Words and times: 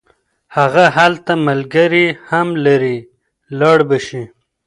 هغه 0.55 0.85
هلته 0.97 1.33
ملګري 1.47 2.05
هم 2.29 2.47
لري 2.65 2.97
لاړ 3.59 3.79
به 3.89 3.97
شي. 4.07 4.23